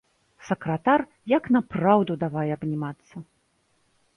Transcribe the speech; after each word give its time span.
Сакратар 0.47 1.03
як 1.33 1.43
напраўду 1.57 2.13
давай 2.25 2.47
абнімацца. 2.57 3.15